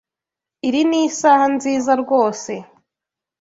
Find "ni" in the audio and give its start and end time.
0.89-0.99